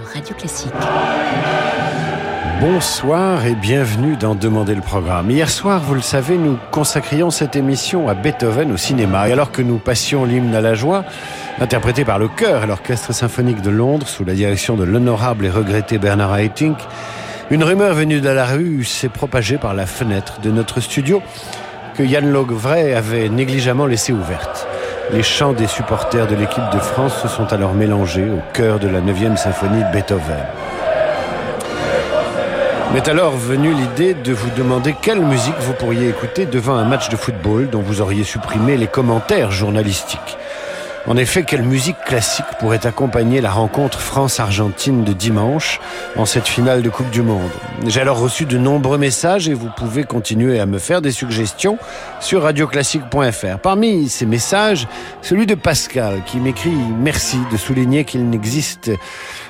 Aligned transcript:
Radio 0.00 0.34
Classique. 0.34 0.72
Bonsoir 2.60 3.44
et 3.44 3.54
bienvenue 3.54 4.16
dans 4.16 4.34
Demander 4.34 4.74
le 4.74 4.80
programme. 4.80 5.30
Hier 5.30 5.50
soir, 5.50 5.80
vous 5.80 5.94
le 5.94 6.00
savez, 6.00 6.38
nous 6.38 6.56
consacrions 6.70 7.30
cette 7.30 7.56
émission 7.56 8.08
à 8.08 8.14
Beethoven 8.14 8.72
au 8.72 8.76
cinéma. 8.78 9.28
Et 9.28 9.32
alors 9.32 9.52
que 9.52 9.60
nous 9.60 9.78
passions 9.78 10.24
l'hymne 10.24 10.54
à 10.54 10.62
la 10.62 10.74
joie, 10.74 11.04
interprété 11.60 12.04
par 12.04 12.18
le 12.18 12.28
chœur 12.28 12.64
et 12.64 12.66
l'Orchestre 12.66 13.12
symphonique 13.12 13.60
de 13.60 13.70
Londres 13.70 14.08
sous 14.08 14.24
la 14.24 14.34
direction 14.34 14.76
de 14.76 14.84
l'honorable 14.84 15.44
et 15.44 15.50
regretté 15.50 15.98
Bernard 15.98 16.38
Haitink, 16.38 16.78
une 17.50 17.64
rumeur 17.64 17.94
venue 17.94 18.20
de 18.20 18.28
la 18.30 18.46
rue 18.46 18.84
s'est 18.84 19.10
propagée 19.10 19.58
par 19.58 19.74
la 19.74 19.84
fenêtre 19.84 20.40
de 20.40 20.50
notre 20.50 20.80
studio 20.80 21.20
que 21.94 22.02
Yann 22.02 22.30
Logvray 22.30 22.94
avait 22.94 23.28
négligemment 23.28 23.86
laissée 23.86 24.12
ouverte. 24.12 24.66
Les 25.12 25.22
chants 25.22 25.52
des 25.52 25.66
supporters 25.66 26.26
de 26.26 26.34
l'équipe 26.34 26.64
de 26.72 26.78
France 26.78 27.20
se 27.20 27.28
sont 27.28 27.52
alors 27.52 27.74
mélangés 27.74 28.30
au 28.30 28.40
cœur 28.54 28.78
de 28.78 28.88
la 28.88 29.02
9e 29.02 29.36
symphonie 29.36 29.84
de 29.84 29.92
Beethoven. 29.92 30.46
M'est 32.94 33.06
alors 33.08 33.36
venue 33.36 33.74
l'idée 33.74 34.14
de 34.14 34.32
vous 34.32 34.48
demander 34.56 34.94
quelle 35.02 35.20
musique 35.20 35.58
vous 35.60 35.74
pourriez 35.74 36.08
écouter 36.08 36.46
devant 36.46 36.76
un 36.76 36.84
match 36.84 37.10
de 37.10 37.16
football 37.16 37.68
dont 37.68 37.82
vous 37.82 38.00
auriez 38.00 38.24
supprimé 38.24 38.78
les 38.78 38.86
commentaires 38.86 39.50
journalistiques. 39.50 40.38
En 41.08 41.16
effet, 41.16 41.42
quelle 41.42 41.64
musique 41.64 41.98
classique 42.06 42.46
pourrait 42.60 42.86
accompagner 42.86 43.40
la 43.40 43.50
rencontre 43.50 43.98
France-Argentine 43.98 45.02
de 45.02 45.12
dimanche 45.12 45.80
en 46.14 46.26
cette 46.26 46.46
finale 46.46 46.82
de 46.82 46.88
Coupe 46.90 47.10
du 47.10 47.22
Monde? 47.22 47.50
J'ai 47.88 48.00
alors 48.00 48.20
reçu 48.20 48.44
de 48.44 48.56
nombreux 48.56 48.98
messages 48.98 49.48
et 49.48 49.54
vous 49.54 49.68
pouvez 49.76 50.04
continuer 50.04 50.60
à 50.60 50.66
me 50.66 50.78
faire 50.78 51.02
des 51.02 51.10
suggestions 51.10 51.76
sur 52.20 52.42
radioclassique.fr. 52.42 53.58
Parmi 53.60 54.08
ces 54.08 54.26
messages, 54.26 54.86
celui 55.22 55.46
de 55.46 55.56
Pascal 55.56 56.22
qui 56.24 56.36
m'écrit 56.36 56.70
merci 56.70 57.38
de 57.50 57.56
souligner 57.56 58.04
qu'il 58.04 58.30
n'existe 58.30 58.92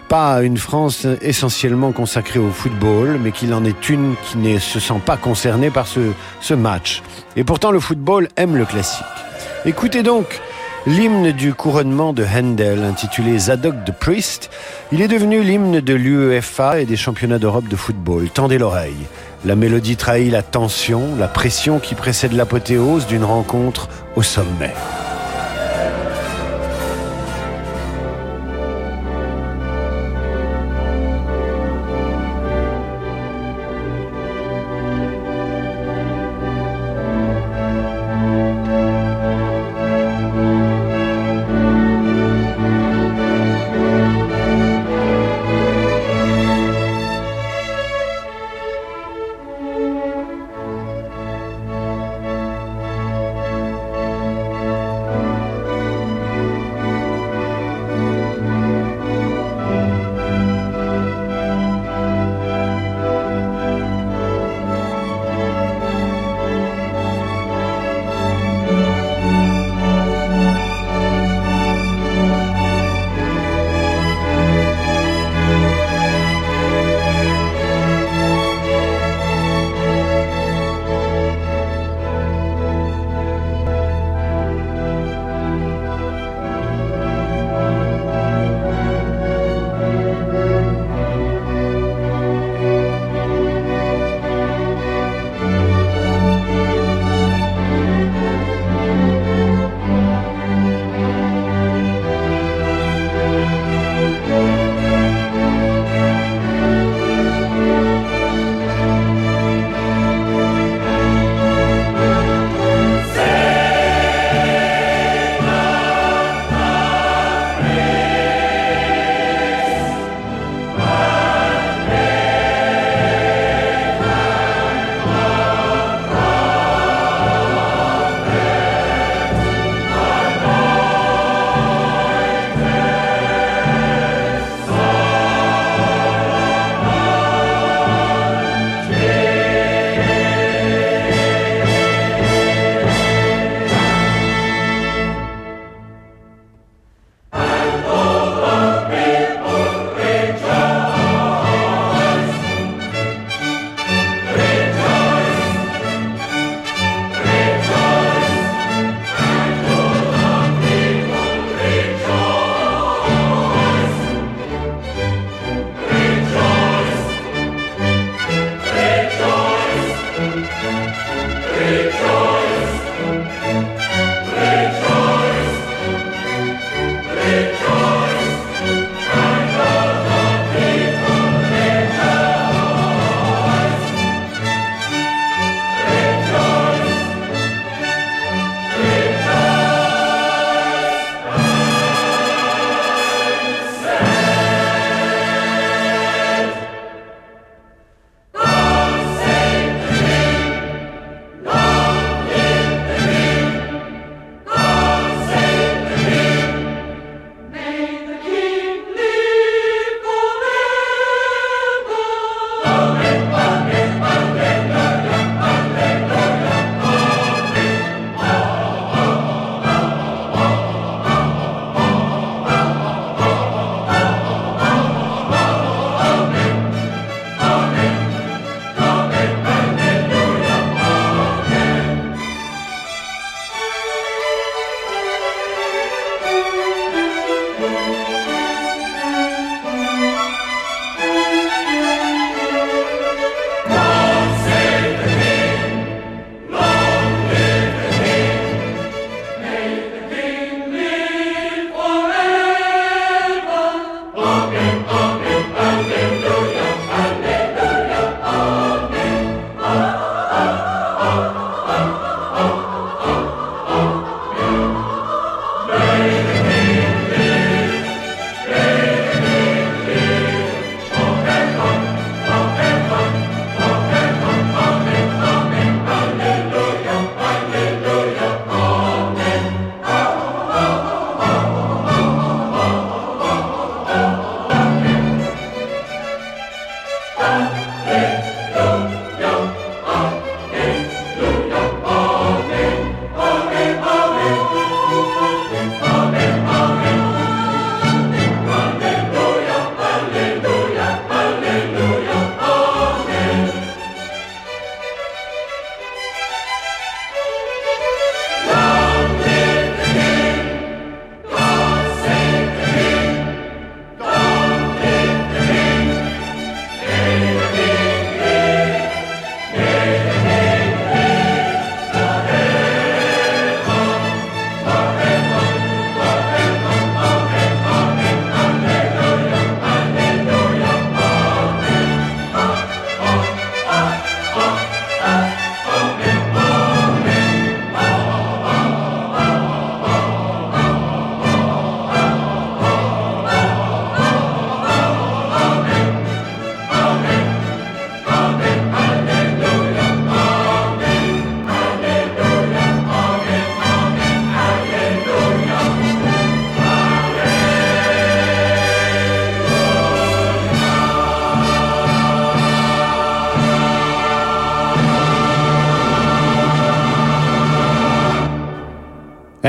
pas 0.08 0.42
une 0.42 0.56
France 0.56 1.06
essentiellement 1.20 1.92
consacrée 1.92 2.38
au 2.38 2.50
football, 2.50 3.18
mais 3.22 3.30
qu'il 3.30 3.52
en 3.52 3.66
est 3.66 3.90
une 3.90 4.14
qui 4.24 4.38
ne 4.38 4.58
se 4.58 4.80
sent 4.80 5.00
pas 5.04 5.18
concernée 5.18 5.68
par 5.68 5.86
ce, 5.86 6.00
ce 6.40 6.54
match. 6.54 7.02
Et 7.36 7.44
pourtant, 7.44 7.72
le 7.72 7.80
football 7.80 8.28
aime 8.36 8.56
le 8.56 8.64
classique. 8.64 9.04
Écoutez 9.66 10.02
donc 10.02 10.40
L'hymne 10.84 11.30
du 11.30 11.54
couronnement 11.54 12.12
de 12.12 12.24
Handel, 12.24 12.82
intitulé 12.82 13.38
Zadok 13.38 13.84
the 13.84 13.92
Priest, 13.92 14.50
il 14.90 15.00
est 15.00 15.06
devenu 15.06 15.40
l'hymne 15.40 15.80
de 15.80 15.94
l'UEFA 15.94 16.80
et 16.80 16.86
des 16.86 16.96
championnats 16.96 17.38
d'Europe 17.38 17.68
de 17.68 17.76
football. 17.76 18.28
Tendez 18.30 18.58
l'oreille. 18.58 19.06
La 19.44 19.54
mélodie 19.54 19.94
trahit 19.94 20.32
la 20.32 20.42
tension, 20.42 21.14
la 21.16 21.28
pression 21.28 21.78
qui 21.78 21.94
précède 21.94 22.32
l'apothéose 22.32 23.06
d'une 23.06 23.22
rencontre 23.22 23.88
au 24.16 24.22
sommet. 24.22 24.74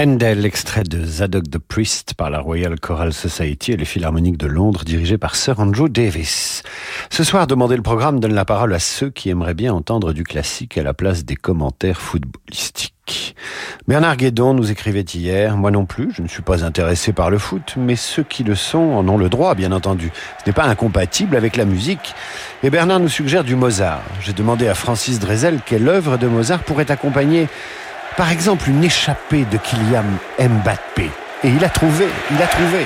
Handel, 0.04 0.46
extrait 0.46 0.84
de 0.84 1.06
Zadok 1.06 1.50
the 1.50 1.60
Priest 1.60 2.14
par 2.16 2.30
la 2.30 2.40
Royal 2.40 2.78
Choral 2.78 3.14
Society 3.14 3.72
et 3.72 3.78
les 3.78 3.86
Philharmoniques 3.86 4.36
de 4.36 4.48
Londres, 4.48 4.84
dirigé 4.84 5.18
par 5.18 5.38
Sir 5.38 5.62
Andrew 5.62 5.88
Davis. 5.88 6.62
Ce 7.10 7.24
soir, 7.24 7.48
Demandez 7.48 7.78
le 7.78 7.84
programme 7.84 8.20
donne 8.20 8.34
la 8.34 8.44
parole 8.44 8.74
à 8.74 8.80
ceux 8.80 9.10
qui 9.10 9.30
aimeraient 9.30 9.54
bien 9.54 9.74
entendre 9.74 10.12
du 10.12 10.26
classique 10.26 10.78
à 10.78 10.84
la 10.84 10.94
place 10.94 11.24
des 11.24 11.38
commentaires 11.38 12.02
footballistiques. 12.02 13.36
Bernard 13.88 14.18
Guédon 14.18 14.54
nous 14.54 14.72
écrivait 14.72 15.02
hier, 15.02 15.56
moi 15.56 15.72
non 15.72 15.86
plus, 15.86 16.12
je 16.14 16.22
ne 16.22 16.28
suis 16.28 16.42
pas 16.42 16.66
intéressé 16.66 17.14
par 17.14 17.30
le 17.30 17.38
foot, 17.38 17.76
mais 17.78 17.96
ceux 17.96 18.24
qui 18.24 18.44
le 18.44 18.56
sont 18.56 18.80
en 18.80 19.08
ont 19.08 19.18
le 19.18 19.30
droit, 19.30 19.56
bien 19.56 19.72
entendu. 19.72 20.12
Ce 20.44 20.50
n'est 20.50 20.54
pas 20.54 20.66
incompatible 20.66 21.38
avec 21.38 21.56
la 21.56 21.64
musique. 21.64 22.14
Et 22.62 22.70
Bernard 22.70 23.00
nous 23.00 23.10
suggère 23.10 23.44
du 23.44 23.56
Mozart. 23.56 24.04
J'ai 24.22 24.34
demandé 24.34 24.68
à 24.68 24.74
Francis 24.74 25.20
Drezel 25.20 25.60
quelle 25.66 25.88
œuvre 25.88 26.18
de 26.18 26.28
Mozart 26.28 26.64
pourrait 26.64 26.92
accompagner 26.92 27.48
par 28.16 28.32
exemple, 28.32 28.70
une 28.70 28.84
échappée 28.84 29.46
de 29.46 29.58
Kylian 29.58 30.04
Mbappé. 30.40 31.10
Et 31.44 31.50
il 31.50 31.64
a 31.64 31.70
trouvé, 31.70 32.08
il 32.32 32.42
a 32.42 32.48
trouvé. 32.48 32.86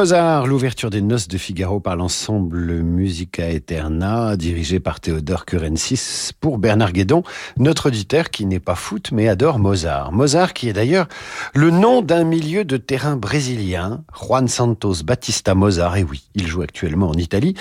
Mozart, 0.00 0.46
l'ouverture 0.46 0.88
des 0.88 1.02
Noces 1.02 1.28
de 1.28 1.36
Figaro 1.36 1.78
par 1.78 1.94
l'ensemble 1.94 2.72
Musica 2.80 3.50
Eterna, 3.50 4.38
dirigé 4.38 4.80
par 4.80 4.98
Théodore 4.98 5.44
Curensis 5.44 6.32
pour 6.40 6.56
Bernard 6.56 6.92
Guédon, 6.92 7.22
notre 7.58 7.88
auditeur 7.88 8.30
qui 8.30 8.46
n'est 8.46 8.60
pas 8.60 8.76
foot 8.76 9.10
mais 9.12 9.28
adore 9.28 9.58
Mozart. 9.58 10.10
Mozart 10.10 10.54
qui 10.54 10.70
est 10.70 10.72
d'ailleurs 10.72 11.06
le 11.54 11.70
nom 11.70 12.00
d'un 12.00 12.24
milieu 12.24 12.64
de 12.64 12.78
terrain 12.78 13.16
brésilien, 13.16 14.02
Juan 14.18 14.48
Santos 14.48 15.02
Batista 15.04 15.54
Mozart, 15.54 15.98
et 15.98 16.02
oui, 16.02 16.22
il 16.34 16.46
joue 16.46 16.62
actuellement 16.62 17.10
en 17.10 17.14
Italie, 17.18 17.52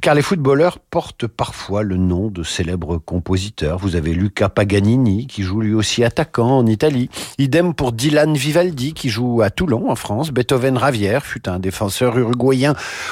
car 0.00 0.14
les 0.14 0.22
footballeurs 0.22 0.78
portent 0.78 1.26
parfois 1.26 1.82
le 1.82 1.96
nom 1.96 2.28
de 2.28 2.44
célèbres 2.44 2.98
compositeurs. 2.98 3.76
Vous 3.78 3.96
avez 3.96 4.14
Luca 4.14 4.48
Paganini 4.48 5.26
qui 5.26 5.42
joue 5.42 5.62
lui 5.62 5.74
aussi 5.74 6.04
attaquant 6.04 6.58
en 6.58 6.66
Italie, 6.66 7.10
idem 7.38 7.74
pour 7.74 7.90
Dylan 7.90 8.34
Vivaldi 8.34 8.92
qui 8.92 9.08
joue 9.08 9.42
à 9.42 9.50
Toulon 9.50 9.90
en 9.90 9.96
France, 9.96 10.30
Beethoven 10.30 10.78
Ravière 10.78 11.26
fut 11.26 11.48
un 11.48 11.58
des 11.58 11.72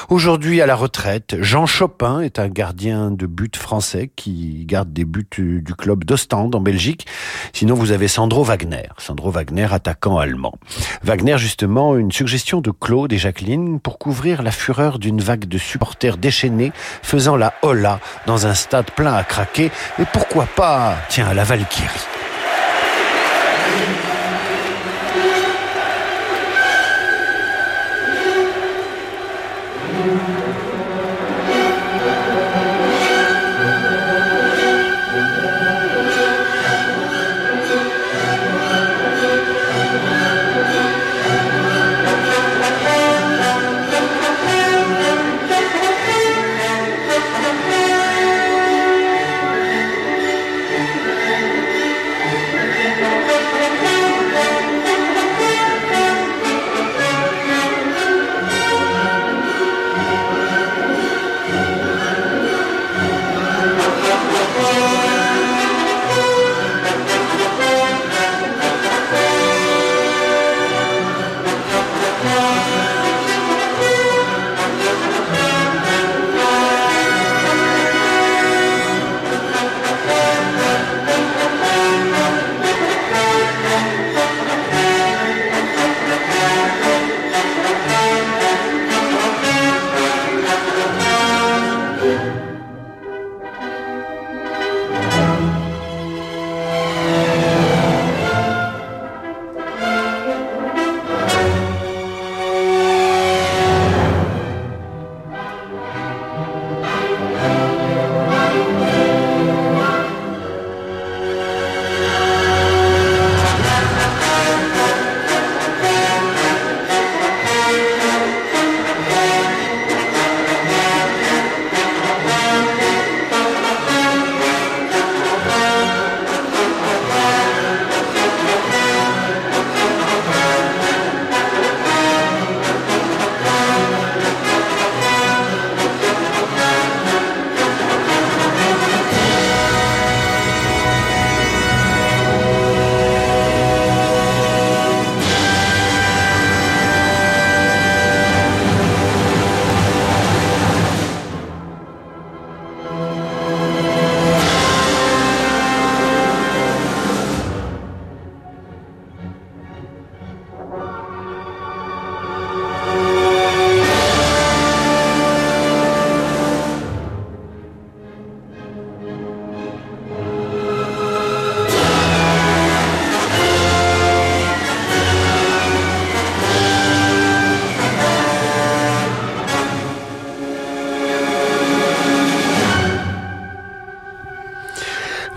aujourd'hui 0.09 0.61
à 0.61 0.65
la 0.65 0.75
retraite. 0.75 1.35
Jean 1.41 1.65
Chopin 1.65 2.21
est 2.21 2.39
un 2.39 2.47
gardien 2.47 3.11
de 3.11 3.25
but 3.25 3.55
français 3.55 4.11
qui 4.15 4.65
garde 4.65 4.93
des 4.93 5.05
buts 5.05 5.27
du 5.37 5.75
club 5.75 6.03
d'Ostende 6.03 6.55
en 6.55 6.61
Belgique. 6.61 7.07
Sinon, 7.53 7.75
vous 7.75 7.91
avez 7.91 8.07
Sandro 8.07 8.43
Wagner. 8.43 8.89
Sandro 8.97 9.31
Wagner, 9.31 9.67
attaquant 9.71 10.17
allemand. 10.17 10.55
Wagner, 11.03 11.37
justement, 11.37 11.95
une 11.95 12.11
suggestion 12.11 12.61
de 12.61 12.71
Claude 12.71 13.13
et 13.13 13.17
Jacqueline 13.17 13.79
pour 13.79 13.99
couvrir 13.99 14.43
la 14.43 14.51
fureur 14.51 14.99
d'une 14.99 15.21
vague 15.21 15.45
de 15.45 15.57
supporters 15.57 16.17
déchaînés 16.17 16.71
faisant 17.01 17.35
la 17.35 17.53
hola 17.61 17.99
dans 18.25 18.47
un 18.47 18.53
stade 18.53 18.91
plein 18.91 19.13
à 19.13 19.23
craquer. 19.23 19.71
Et 19.99 20.05
pourquoi 20.13 20.45
pas, 20.45 20.95
tiens, 21.09 21.27
à 21.27 21.33
la 21.33 21.43
Valkyrie. 21.43 22.26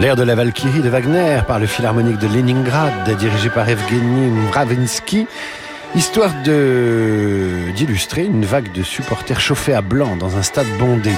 L'air 0.00 0.16
de 0.16 0.22
la 0.22 0.34
Valkyrie 0.34 0.80
de 0.80 0.88
Wagner 0.88 1.40
par 1.46 1.58
le 1.58 1.66
Philharmonique 1.66 2.16
de 2.16 2.26
Leningrad, 2.26 3.18
dirigé 3.18 3.50
par 3.50 3.68
Evgeny 3.68 4.30
Mravinsky. 4.48 5.26
Histoire 5.94 6.30
d'illustrer 6.42 8.24
une 8.24 8.46
vague 8.46 8.72
de 8.72 8.82
supporters 8.82 9.40
chauffés 9.40 9.74
à 9.74 9.82
blanc 9.82 10.16
dans 10.16 10.38
un 10.38 10.42
stade 10.42 10.66
bondé. 10.78 11.12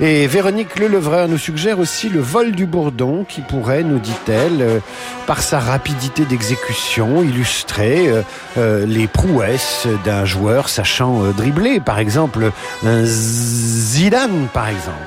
Et 0.00 0.26
Véronique 0.26 0.78
Lelevreur 0.78 1.28
nous 1.28 1.36
suggère 1.36 1.78
aussi 1.78 2.08
le 2.08 2.20
vol 2.20 2.52
du 2.52 2.64
bourdon 2.64 3.24
qui 3.28 3.42
pourrait, 3.42 3.82
nous 3.82 3.98
dit-elle, 3.98 4.62
euh, 4.62 4.78
par 5.26 5.42
sa 5.42 5.58
rapidité 5.58 6.24
d'exécution, 6.24 7.22
illustrer 7.22 8.08
euh, 8.08 8.22
euh, 8.56 8.86
les 8.86 9.08
prouesses 9.08 9.86
d'un 10.06 10.24
joueur 10.24 10.70
sachant 10.70 11.22
dribbler. 11.32 11.80
Par 11.80 11.98
exemple, 11.98 12.50
un 12.82 13.04
Zidane, 13.04 14.48
par 14.54 14.68
exemple. 14.68 15.06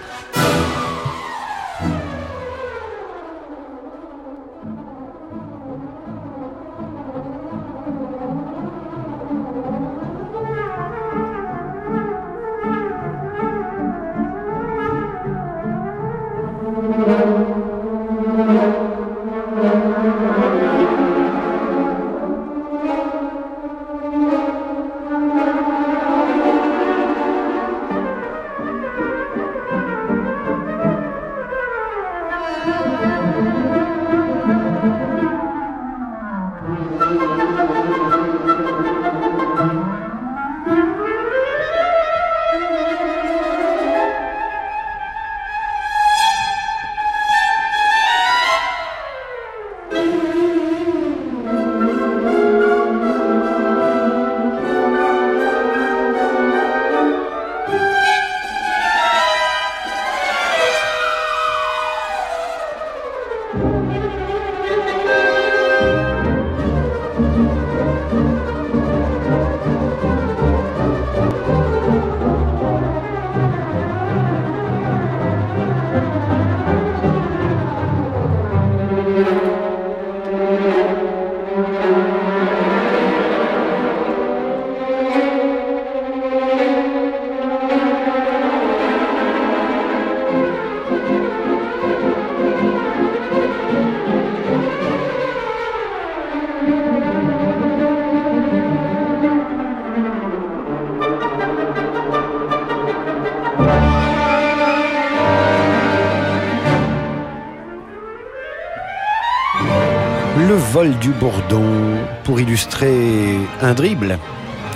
Bourdon 111.29 111.97
pour 112.23 112.39
illustrer 112.39 113.37
un 113.61 113.73
dribble, 113.73 114.17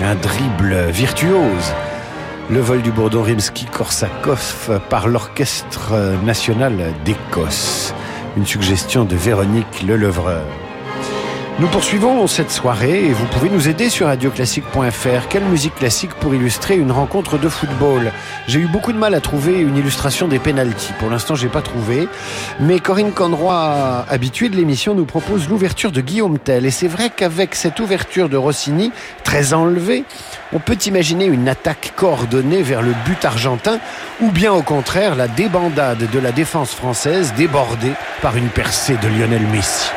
un 0.01 0.15
dribble 0.15 0.91
virtuose. 0.91 1.73
Le 2.49 2.59
vol 2.59 2.81
du 2.81 2.91
bourdon 2.91 3.23
Rimsky-Korsakov 3.23 4.79
par 4.89 5.07
l'Orchestre 5.07 5.93
national 6.23 6.93
d'Écosse. 7.05 7.93
Une 8.37 8.45
suggestion 8.45 9.05
de 9.05 9.15
Véronique 9.15 9.83
Lelevreur. 9.87 10.43
Nous 11.59 11.67
poursuivons 11.67 12.25
cette 12.25 12.49
soirée 12.49 13.05
et 13.05 13.13
vous 13.13 13.27
pouvez 13.27 13.47
nous 13.47 13.69
aider 13.69 13.87
sur 13.87 14.07
radioclassique.fr. 14.07 15.27
Quelle 15.29 15.45
musique 15.45 15.75
classique 15.75 16.13
pour 16.15 16.33
illustrer 16.33 16.75
une 16.75 16.91
rencontre 16.91 17.37
de 17.37 17.47
football? 17.47 18.11
J'ai 18.47 18.59
eu 18.59 18.65
beaucoup 18.65 18.91
de 18.91 18.97
mal 18.97 19.13
à 19.13 19.21
trouver 19.21 19.59
une 19.59 19.77
illustration 19.77 20.27
des 20.27 20.39
pénalties. 20.39 20.93
Pour 20.97 21.11
l'instant, 21.11 21.35
j'ai 21.35 21.49
pas 21.49 21.61
trouvé. 21.61 22.07
Mais 22.59 22.79
Corinne 22.79 23.11
Conroy, 23.11 24.03
habituée 24.09 24.49
de 24.49 24.55
l'émission, 24.55 24.95
nous 24.95 25.05
propose 25.05 25.47
l'ouverture 25.47 25.91
de 25.91 26.01
Guillaume 26.01 26.39
Tell. 26.39 26.65
Et 26.65 26.71
c'est 26.71 26.87
vrai 26.87 27.11
qu'avec 27.15 27.53
cette 27.53 27.79
ouverture 27.79 28.29
de 28.29 28.37
Rossini, 28.37 28.91
très 29.23 29.53
enlevée, 29.53 30.05
on 30.53 30.59
peut 30.59 30.77
imaginer 30.87 31.25
une 31.25 31.47
attaque 31.47 31.93
coordonnée 31.95 32.63
vers 32.63 32.81
le 32.81 32.95
but 33.05 33.23
argentin 33.25 33.77
ou 34.21 34.31
bien 34.31 34.51
au 34.53 34.63
contraire 34.63 35.15
la 35.15 35.27
débandade 35.27 36.09
de 36.11 36.19
la 36.19 36.31
défense 36.31 36.71
française 36.71 37.35
débordée 37.37 37.93
par 38.23 38.37
une 38.37 38.49
percée 38.49 38.97
de 38.97 39.07
Lionel 39.07 39.45
Messi. 39.51 39.91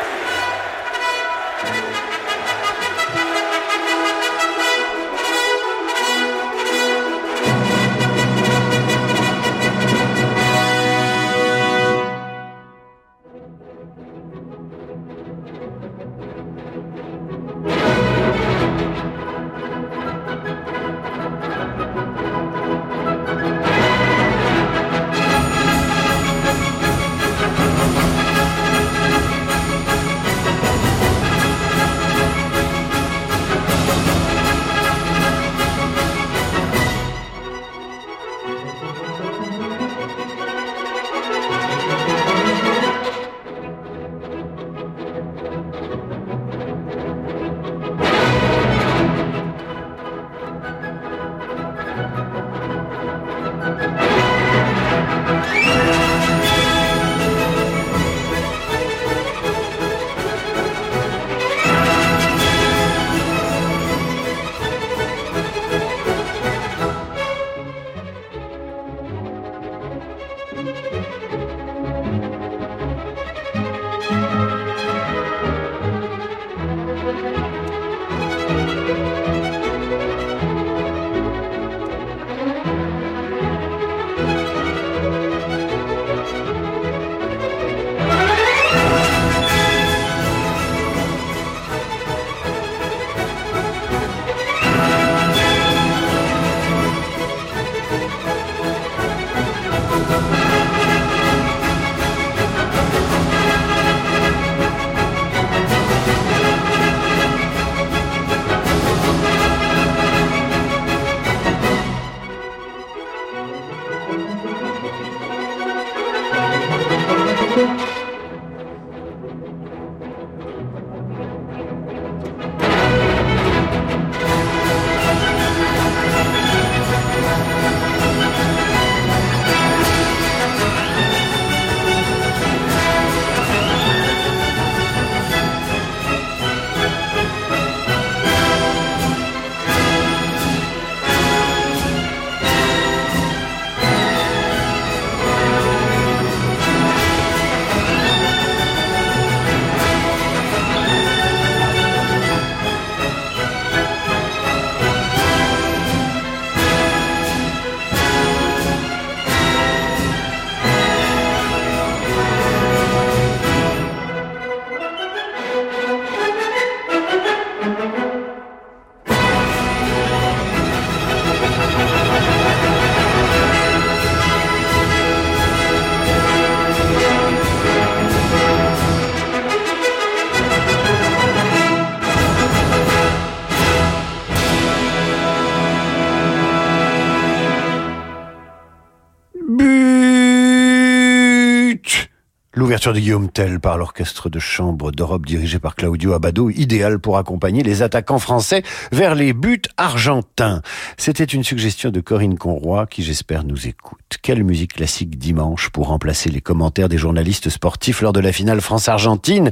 De 192.86 193.00
Guillaume 193.00 193.28
Tell 193.28 193.58
par 193.58 193.78
l'orchestre 193.78 194.30
de 194.30 194.38
chambre 194.38 194.92
d'Europe 194.92 195.26
dirigé 195.26 195.58
par 195.58 195.74
Claudio 195.74 196.12
Abado, 196.12 196.50
idéal 196.50 197.00
pour 197.00 197.18
accompagner 197.18 197.64
les 197.64 197.82
attaquants 197.82 198.20
français 198.20 198.62
vers 198.92 199.16
les 199.16 199.32
buts 199.32 199.62
argentins. 199.76 200.62
C'était 200.96 201.24
une 201.24 201.42
suggestion 201.42 201.90
de 201.90 202.00
Corinne 202.00 202.38
Conroy 202.38 202.86
qui 202.86 203.02
j'espère 203.02 203.42
nous 203.42 203.66
écoute. 203.66 204.18
Quelle 204.22 204.44
musique 204.44 204.74
classique 204.74 205.18
dimanche 205.18 205.70
pour 205.70 205.88
remplacer 205.88 206.30
les 206.30 206.40
commentaires 206.40 206.88
des 206.88 206.96
journalistes 206.96 207.50
sportifs 207.50 208.02
lors 208.02 208.12
de 208.12 208.20
la 208.20 208.32
finale 208.32 208.60
France-Argentine? 208.60 209.50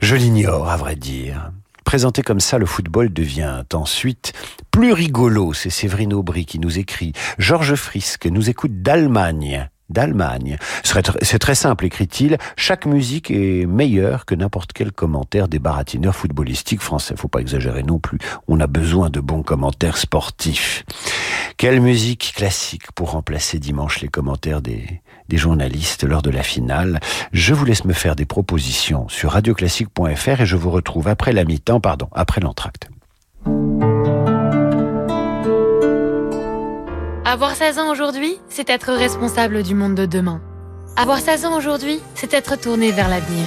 Je 0.00 0.16
l'ignore 0.16 0.68
à 0.68 0.76
vrai 0.76 0.96
dire. 0.96 1.52
Présenté 1.84 2.20
comme 2.20 2.40
ça, 2.40 2.58
le 2.58 2.66
football 2.66 3.10
devient 3.10 3.64
ensuite 3.72 4.34
plus 4.70 4.92
rigolo. 4.92 5.54
C'est 5.54 5.70
Séverine 5.70 6.12
Aubry 6.12 6.44
qui 6.44 6.58
nous 6.58 6.78
écrit. 6.78 7.14
Georges 7.38 7.74
Frisk 7.74 8.26
nous 8.26 8.50
écoute 8.50 8.82
d'Allemagne 8.82 9.70
d'Allemagne. 9.90 10.56
C'est 10.82 11.38
très 11.38 11.54
simple, 11.54 11.84
écrit-il. 11.84 12.38
Chaque 12.56 12.86
musique 12.86 13.30
est 13.30 13.66
meilleure 13.66 14.24
que 14.24 14.34
n'importe 14.34 14.72
quel 14.72 14.92
commentaire 14.92 15.48
des 15.48 15.58
baratineurs 15.58 16.14
footballistiques 16.14 16.80
français. 16.80 17.14
Faut 17.16 17.28
pas 17.28 17.40
exagérer 17.40 17.82
non 17.82 17.98
plus. 17.98 18.18
On 18.48 18.60
a 18.60 18.66
besoin 18.66 19.10
de 19.10 19.20
bons 19.20 19.42
commentaires 19.42 19.96
sportifs. 19.96 20.84
Quelle 21.56 21.80
musique 21.80 22.32
classique 22.36 22.90
pour 22.92 23.10
remplacer 23.10 23.58
dimanche 23.58 24.00
les 24.00 24.08
commentaires 24.08 24.62
des, 24.62 25.02
des 25.28 25.36
journalistes 25.36 26.04
lors 26.04 26.22
de 26.22 26.30
la 26.30 26.42
finale? 26.42 27.00
Je 27.32 27.52
vous 27.52 27.64
laisse 27.64 27.84
me 27.84 27.92
faire 27.92 28.16
des 28.16 28.24
propositions 28.24 29.08
sur 29.08 29.32
radioclassique.fr 29.32 30.40
et 30.40 30.46
je 30.46 30.56
vous 30.56 30.70
retrouve 30.70 31.08
après 31.08 31.32
la 31.32 31.44
mi-temps, 31.44 31.80
pardon, 31.80 32.08
après 32.12 32.40
l'entracte. 32.40 32.88
Avoir 37.30 37.54
16 37.54 37.78
ans 37.78 37.92
aujourd'hui, 37.92 38.38
c'est 38.48 38.68
être 38.70 38.92
responsable 38.92 39.62
du 39.62 39.76
monde 39.76 39.94
de 39.94 40.04
demain. 40.04 40.40
Avoir 40.96 41.20
16 41.20 41.44
ans 41.44 41.56
aujourd'hui, 41.56 42.00
c'est 42.16 42.34
être 42.34 42.58
tourné 42.58 42.90
vers 42.90 43.08
l'avenir. 43.08 43.46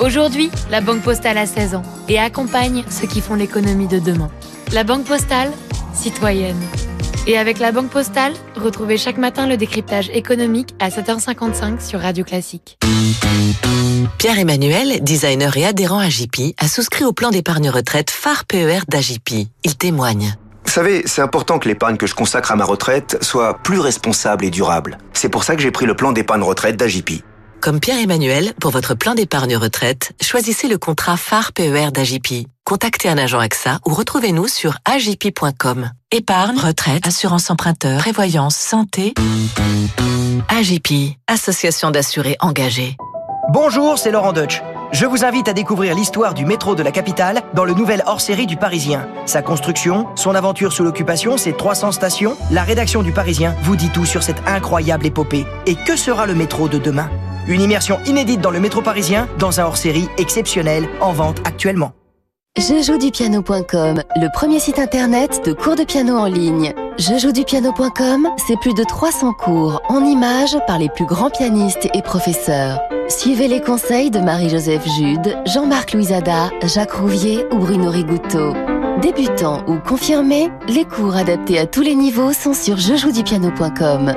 Aujourd'hui, 0.00 0.50
la 0.70 0.80
Banque 0.80 1.02
Postale 1.02 1.36
a 1.36 1.44
16 1.44 1.74
ans 1.74 1.82
et 2.08 2.18
accompagne 2.18 2.84
ceux 2.88 3.06
qui 3.06 3.20
font 3.20 3.34
l'économie 3.34 3.86
de 3.86 3.98
demain. 3.98 4.30
La 4.72 4.82
Banque 4.82 5.04
Postale, 5.04 5.52
citoyenne. 5.92 6.56
Et 7.26 7.36
avec 7.36 7.58
la 7.58 7.70
Banque 7.70 7.90
Postale, 7.90 8.32
retrouvez 8.56 8.96
chaque 8.96 9.18
matin 9.18 9.46
le 9.46 9.58
décryptage 9.58 10.08
économique 10.14 10.74
à 10.80 10.88
7h55 10.88 11.86
sur 11.86 12.00
Radio 12.00 12.24
Classique. 12.24 12.78
Pierre-Emmanuel, 14.16 15.04
designer 15.04 15.54
et 15.58 15.66
adhérent 15.66 15.98
à 15.98 16.08
JP, 16.08 16.54
a 16.56 16.66
souscrit 16.66 17.04
au 17.04 17.12
plan 17.12 17.28
d'épargne 17.28 17.68
retraite 17.68 18.10
phare 18.10 18.46
PER 18.46 18.80
d'AJP. 18.88 19.48
Il 19.64 19.76
témoigne. 19.76 20.34
Vous 20.68 20.74
savez, 20.74 21.04
c'est 21.06 21.22
important 21.22 21.58
que 21.58 21.66
l'épargne 21.66 21.96
que 21.96 22.06
je 22.06 22.14
consacre 22.14 22.52
à 22.52 22.54
ma 22.54 22.66
retraite 22.66 23.16
soit 23.24 23.54
plus 23.54 23.80
responsable 23.80 24.44
et 24.44 24.50
durable. 24.50 24.98
C'est 25.14 25.30
pour 25.30 25.42
ça 25.42 25.56
que 25.56 25.62
j'ai 25.62 25.70
pris 25.70 25.86
le 25.86 25.94
plan 25.94 26.12
d'épargne 26.12 26.42
retraite 26.42 26.76
d'AJP. 26.76 27.22
Comme 27.62 27.80
Pierre-Emmanuel, 27.80 28.52
pour 28.60 28.70
votre 28.70 28.94
plan 28.94 29.14
d'épargne 29.14 29.56
retraite, 29.56 30.12
choisissez 30.20 30.68
le 30.68 30.76
contrat 30.76 31.16
phare 31.16 31.54
PER 31.54 31.90
d'AJP. 31.90 32.46
Contactez 32.64 33.08
un 33.08 33.16
agent 33.16 33.38
AXA 33.38 33.78
ou 33.86 33.94
retrouvez-nous 33.94 34.46
sur 34.46 34.76
ajp.com. 34.84 35.90
Épargne, 36.12 36.58
retraite, 36.58 37.06
assurance 37.06 37.50
emprunteur, 37.50 38.00
prévoyance, 38.00 38.54
santé. 38.54 39.14
AJP, 40.50 41.16
association 41.28 41.90
d'assurés 41.90 42.36
engagés. 42.40 42.98
Bonjour, 43.54 43.98
c'est 43.98 44.10
Laurent 44.10 44.34
Deutsch. 44.34 44.60
Je 44.90 45.04
vous 45.04 45.22
invite 45.22 45.48
à 45.48 45.52
découvrir 45.52 45.94
l'histoire 45.94 46.32
du 46.32 46.46
métro 46.46 46.74
de 46.74 46.82
la 46.82 46.90
capitale 46.90 47.42
dans 47.52 47.66
le 47.66 47.74
nouvel 47.74 48.02
hors-série 48.06 48.46
du 48.46 48.56
Parisien. 48.56 49.06
Sa 49.26 49.42
construction, 49.42 50.06
son 50.14 50.34
aventure 50.34 50.72
sous 50.72 50.82
l'occupation, 50.82 51.36
ses 51.36 51.52
300 51.52 51.92
stations, 51.92 52.36
la 52.50 52.62
rédaction 52.62 53.02
du 53.02 53.12
Parisien 53.12 53.54
vous 53.62 53.76
dit 53.76 53.90
tout 53.90 54.06
sur 54.06 54.22
cette 54.22 54.42
incroyable 54.46 55.04
épopée. 55.04 55.44
Et 55.66 55.74
que 55.74 55.94
sera 55.94 56.26
le 56.26 56.34
métro 56.34 56.68
de 56.68 56.78
demain? 56.78 57.10
Une 57.48 57.60
immersion 57.60 57.98
inédite 58.06 58.40
dans 58.40 58.50
le 58.50 58.60
métro 58.60 58.80
parisien, 58.80 59.28
dans 59.38 59.60
un 59.60 59.64
hors-série 59.64 60.08
exceptionnel 60.16 60.88
en 61.00 61.12
vente 61.12 61.38
actuellement. 61.44 61.92
Je 62.56 62.82
joue 62.82 62.98
du 62.98 63.10
piano.com, 63.10 64.02
le 64.16 64.32
premier 64.32 64.58
site 64.58 64.78
internet 64.78 65.42
de 65.44 65.52
cours 65.52 65.76
de 65.76 65.84
piano 65.84 66.16
en 66.16 66.26
ligne. 66.26 66.74
Je 66.98 67.18
joue 67.18 67.32
du 67.32 67.44
piano.com, 67.44 68.28
c'est 68.46 68.58
plus 68.58 68.74
de 68.74 68.84
300 68.84 69.34
cours 69.34 69.82
en 69.88 70.02
images 70.02 70.56
par 70.66 70.78
les 70.78 70.88
plus 70.88 71.06
grands 71.06 71.30
pianistes 71.30 71.88
et 71.94 72.02
professeurs. 72.02 72.80
Suivez 73.08 73.48
les 73.48 73.62
conseils 73.62 74.10
de 74.10 74.18
Marie-Joseph 74.18 74.86
Jude, 74.86 75.38
Jean-Marc 75.46 75.94
Louisada, 75.94 76.50
Jacques 76.62 76.92
Rouvier 76.92 77.46
ou 77.50 77.56
Bruno 77.56 77.90
Rigouteau. 77.90 78.52
Débutants 79.00 79.64
ou 79.66 79.78
confirmés, 79.78 80.50
les 80.68 80.84
cours 80.84 81.16
adaptés 81.16 81.58
à 81.58 81.66
tous 81.66 81.80
les 81.80 81.94
niveaux 81.94 82.34
sont 82.34 82.52
sur 82.52 82.76
jejoudupiano.com. 82.76 84.12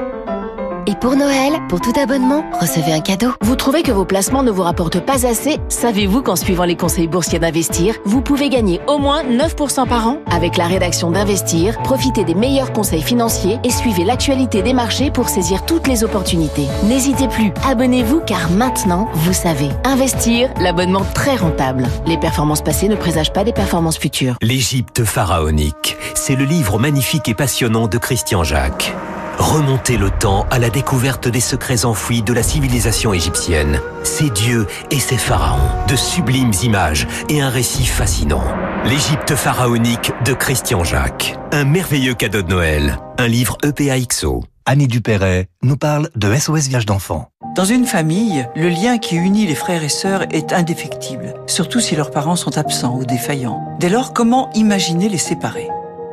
Et 0.91 0.95
pour 0.95 1.15
Noël, 1.15 1.53
pour 1.69 1.79
tout 1.79 1.93
abonnement, 1.97 2.43
recevez 2.59 2.91
un 2.91 2.99
cadeau. 2.99 3.29
Vous 3.39 3.55
trouvez 3.55 3.81
que 3.81 3.93
vos 3.93 4.03
placements 4.03 4.43
ne 4.43 4.51
vous 4.51 4.63
rapportent 4.63 4.99
pas 4.99 5.25
assez? 5.25 5.57
Savez-vous 5.69 6.21
qu'en 6.21 6.35
suivant 6.35 6.65
les 6.65 6.75
conseils 6.75 7.07
boursiers 7.07 7.39
d'Investir, 7.39 7.95
vous 8.03 8.21
pouvez 8.21 8.49
gagner 8.49 8.81
au 8.87 8.97
moins 8.97 9.23
9% 9.23 9.87
par 9.87 10.05
an? 10.05 10.17
Avec 10.29 10.57
la 10.57 10.65
rédaction 10.67 11.09
d'Investir, 11.09 11.81
profitez 11.83 12.25
des 12.25 12.35
meilleurs 12.35 12.73
conseils 12.73 13.03
financiers 13.03 13.57
et 13.63 13.69
suivez 13.69 14.03
l'actualité 14.03 14.63
des 14.63 14.73
marchés 14.73 15.11
pour 15.11 15.29
saisir 15.29 15.65
toutes 15.65 15.87
les 15.87 16.03
opportunités. 16.03 16.67
N'hésitez 16.83 17.29
plus, 17.29 17.53
abonnez-vous 17.65 18.19
car 18.27 18.51
maintenant, 18.51 19.07
vous 19.13 19.31
savez. 19.31 19.69
Investir, 19.85 20.49
l'abonnement 20.59 21.05
très 21.13 21.37
rentable. 21.37 21.87
Les 22.05 22.17
performances 22.17 22.63
passées 22.63 22.89
ne 22.89 22.97
présagent 22.97 23.31
pas 23.31 23.45
des 23.45 23.53
performances 23.53 23.97
futures. 23.97 24.35
L'Égypte 24.41 25.05
pharaonique, 25.05 25.95
c'est 26.15 26.35
le 26.35 26.43
livre 26.43 26.79
magnifique 26.79 27.29
et 27.29 27.33
passionnant 27.33 27.87
de 27.87 27.97
Christian 27.97 28.43
Jacques. 28.43 28.93
Remonter 29.41 29.97
le 29.97 30.11
temps 30.11 30.45
à 30.51 30.59
la 30.59 30.69
découverte 30.69 31.27
des 31.27 31.39
secrets 31.39 31.83
enfouis 31.83 32.21
de 32.21 32.31
la 32.31 32.43
civilisation 32.43 33.11
égyptienne, 33.11 33.81
ses 34.03 34.29
dieux 34.29 34.67
et 34.91 34.99
ses 34.99 35.17
pharaons, 35.17 35.67
de 35.87 35.95
sublimes 35.95 36.51
images 36.61 37.07
et 37.27 37.41
un 37.41 37.49
récit 37.49 37.87
fascinant. 37.87 38.43
L'Égypte 38.85 39.33
pharaonique 39.33 40.11
de 40.25 40.33
Christian 40.33 40.83
Jacques. 40.83 41.39
Un 41.51 41.63
merveilleux 41.63 42.13
cadeau 42.13 42.43
de 42.43 42.49
Noël. 42.49 42.99
Un 43.17 43.27
livre 43.27 43.57
EPAXO. 43.63 44.43
Annie 44.67 44.87
Dupéret 44.87 45.47
nous 45.63 45.75
parle 45.75 46.09
de 46.15 46.35
SOS 46.35 46.67
Vierge 46.67 46.85
d'enfants. 46.85 47.29
Dans 47.55 47.65
une 47.65 47.85
famille, 47.85 48.47
le 48.55 48.69
lien 48.69 48.99
qui 48.99 49.15
unit 49.15 49.47
les 49.47 49.55
frères 49.55 49.83
et 49.83 49.89
sœurs 49.89 50.27
est 50.29 50.53
indéfectible, 50.53 51.33
surtout 51.47 51.79
si 51.79 51.95
leurs 51.95 52.11
parents 52.11 52.35
sont 52.35 52.59
absents 52.59 52.95
ou 52.95 53.05
défaillants. 53.05 53.59
Dès 53.79 53.89
lors, 53.89 54.13
comment 54.13 54.51
imaginer 54.53 55.09
les 55.09 55.17
séparer? 55.17 55.67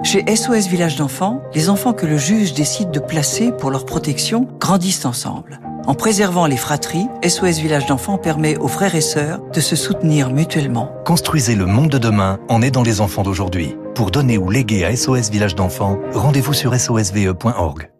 Chez 0.04 0.24
SOS 0.34 0.68
Village 0.68 0.96
d'enfants, 0.96 1.42
les 1.54 1.68
enfants 1.68 1.92
que 1.92 2.06
le 2.06 2.16
juge 2.16 2.54
décide 2.54 2.92
de 2.92 3.00
placer 3.00 3.50
pour 3.50 3.70
leur 3.70 3.84
protection 3.84 4.46
grandissent 4.60 5.04
ensemble. 5.04 5.60
En 5.86 5.94
préservant 5.94 6.46
les 6.46 6.56
fratries, 6.56 7.08
SOS 7.26 7.58
Village 7.58 7.86
d'enfants 7.86 8.16
permet 8.16 8.56
aux 8.58 8.68
frères 8.68 8.94
et 8.94 9.00
sœurs 9.00 9.40
de 9.52 9.60
se 9.60 9.74
soutenir 9.74 10.30
mutuellement. 10.30 10.92
Construisez 11.04 11.56
le 11.56 11.66
monde 11.66 11.88
de 11.88 11.98
demain 11.98 12.38
en 12.48 12.62
aidant 12.62 12.84
les 12.84 13.00
enfants 13.00 13.22
d'aujourd'hui. 13.24 13.76
Pour 13.96 14.12
donner 14.12 14.38
ou 14.38 14.50
léguer 14.50 14.84
à 14.84 14.94
SOS 14.94 15.30
Village 15.30 15.56
d'enfants, 15.56 15.98
rendez-vous 16.12 16.54
sur 16.54 16.74
sosve.org. 16.74 17.90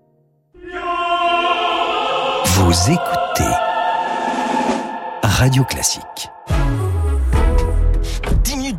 Vous 2.45 2.91
écoutez 2.91 3.51
Radio 5.25 5.65
Classique. 5.65 6.31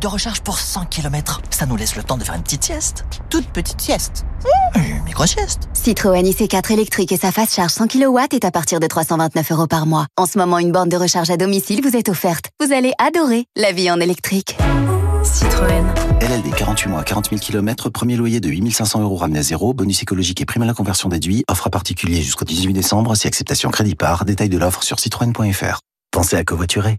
minutes 0.00 0.02
de 0.02 0.06
recharge 0.08 0.40
pour 0.40 0.58
100 0.58 0.86
km. 0.86 1.40
Ça 1.50 1.66
nous 1.66 1.76
laisse 1.76 1.96
le 1.96 2.02
temps 2.02 2.16
de 2.16 2.24
faire 2.24 2.34
une 2.34 2.42
petite 2.42 2.64
sieste. 2.64 3.04
Toute 3.28 3.46
petite 3.46 3.80
sieste. 3.80 4.24
Mmh, 4.74 4.80
une 4.80 5.04
micro-sieste. 5.04 5.68
Citroën 5.74 6.22
IC4 6.22 6.72
électrique 6.72 7.12
et 7.12 7.16
sa 7.16 7.32
phase 7.32 7.52
charge 7.52 7.72
100 7.72 7.88
kW 7.88 8.18
est 8.32 8.44
à 8.44 8.50
partir 8.50 8.80
de 8.80 8.86
329 8.86 9.52
euros 9.52 9.66
par 9.66 9.86
mois. 9.86 10.06
En 10.16 10.26
ce 10.26 10.38
moment, 10.38 10.58
une 10.58 10.72
borne 10.72 10.88
de 10.88 10.96
recharge 10.96 11.30
à 11.30 11.36
domicile 11.36 11.80
vous 11.82 11.96
est 11.96 12.08
offerte. 12.08 12.46
Vous 12.64 12.72
allez 12.72 12.92
adorer 12.98 13.44
la 13.56 13.72
vie 13.72 13.90
en 13.90 14.00
électrique. 14.00 14.56
Citroën. 15.22 15.84
LLD 16.20 16.54
48 16.54 16.88
mois, 16.88 17.02
40 17.02 17.30
000 17.30 17.40
km, 17.40 17.90
premier 17.90 18.16
loyer 18.16 18.40
de 18.40 18.48
8500 18.48 19.02
euros 19.02 19.16
ramené 19.16 19.40
à 19.40 19.42
zéro, 19.42 19.74
bonus 19.74 20.02
écologique 20.02 20.40
et 20.40 20.46
prime 20.46 20.62
à 20.62 20.66
la 20.66 20.74
conversion 20.74 21.08
déduit, 21.08 21.44
offre 21.48 21.66
à 21.66 21.70
particulier 21.70 22.22
jusqu'au 22.22 22.44
18 22.44 22.72
décembre, 22.72 23.14
si 23.16 23.26
acceptation 23.26 23.70
crédit 23.70 23.96
par, 23.96 24.24
détail 24.24 24.48
de 24.48 24.58
l'offre 24.58 24.82
sur 24.82 24.98
citroën.fr. 24.98 25.80
Pensez 26.10 26.36
à 26.36 26.44
covoiturer. 26.44 26.98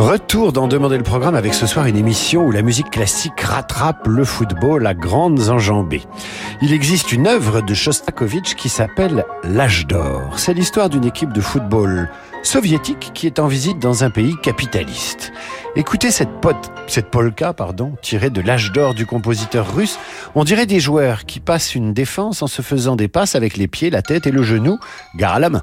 Retour 0.00 0.54
dans 0.54 0.66
Demander 0.66 0.96
le 0.96 1.02
programme 1.02 1.34
avec 1.34 1.52
ce 1.52 1.66
soir 1.66 1.84
une 1.84 1.96
émission 1.98 2.46
où 2.46 2.50
la 2.50 2.62
musique 2.62 2.88
classique 2.88 3.38
rattrape 3.38 4.06
le 4.06 4.24
football 4.24 4.86
à 4.86 4.94
grandes 4.94 5.50
enjambées. 5.50 6.04
Il 6.62 6.72
existe 6.72 7.12
une 7.12 7.26
œuvre 7.26 7.60
de 7.60 7.74
Shostakovich 7.74 8.54
qui 8.54 8.70
s'appelle 8.70 9.26
L'âge 9.44 9.86
d'or. 9.86 10.38
C'est 10.38 10.54
l'histoire 10.54 10.88
d'une 10.88 11.04
équipe 11.04 11.34
de 11.34 11.42
football 11.42 12.08
soviétique 12.42 13.10
qui 13.12 13.26
est 13.26 13.38
en 13.38 13.46
visite 13.46 13.78
dans 13.78 14.02
un 14.02 14.08
pays 14.08 14.36
capitaliste. 14.42 15.32
Écoutez 15.76 16.10
cette, 16.10 16.40
pote, 16.40 16.72
cette 16.86 17.10
polka 17.10 17.52
pardon, 17.52 17.92
tirée 18.00 18.30
de 18.30 18.40
l'âge 18.40 18.72
d'or 18.72 18.94
du 18.94 19.04
compositeur 19.04 19.76
russe. 19.76 19.98
On 20.34 20.44
dirait 20.44 20.64
des 20.64 20.80
joueurs 20.80 21.26
qui 21.26 21.40
passent 21.40 21.74
une 21.74 21.92
défense 21.92 22.40
en 22.40 22.46
se 22.46 22.62
faisant 22.62 22.96
des 22.96 23.08
passes 23.08 23.34
avec 23.34 23.58
les 23.58 23.68
pieds, 23.68 23.90
la 23.90 24.00
tête 24.00 24.26
et 24.26 24.32
le 24.32 24.44
genou, 24.44 24.78
gare 25.14 25.34
à 25.34 25.40
la 25.40 25.50
main. 25.50 25.62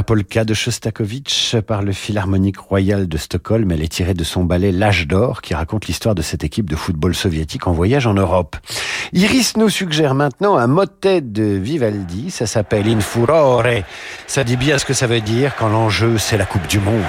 La 0.00 0.04
polka 0.04 0.46
de 0.46 0.54
Shostakovich 0.54 1.56
par 1.66 1.82
le 1.82 1.92
Philharmonique 1.92 2.56
Royal 2.56 3.06
de 3.06 3.18
Stockholm. 3.18 3.70
Elle 3.70 3.82
est 3.82 3.92
tirée 3.92 4.14
de 4.14 4.24
son 4.24 4.44
ballet 4.44 4.72
L'âge 4.72 5.06
d'or 5.06 5.42
qui 5.42 5.52
raconte 5.52 5.88
l'histoire 5.88 6.14
de 6.14 6.22
cette 6.22 6.42
équipe 6.42 6.70
de 6.70 6.74
football 6.74 7.14
soviétique 7.14 7.66
en 7.66 7.72
voyage 7.72 8.06
en 8.06 8.14
Europe. 8.14 8.56
Iris 9.12 9.58
nous 9.58 9.68
suggère 9.68 10.14
maintenant 10.14 10.56
un 10.56 10.68
motet 10.68 11.20
de 11.20 11.42
Vivaldi. 11.42 12.30
Ça 12.30 12.46
s'appelle 12.46 12.88
In 12.88 13.00
Furore. 13.00 13.84
Ça 14.26 14.42
dit 14.42 14.56
bien 14.56 14.78
ce 14.78 14.86
que 14.86 14.94
ça 14.94 15.06
veut 15.06 15.20
dire 15.20 15.54
quand 15.58 15.68
l'enjeu 15.68 16.16
c'est 16.16 16.38
la 16.38 16.46
Coupe 16.46 16.66
du 16.66 16.78
Monde. 16.78 17.04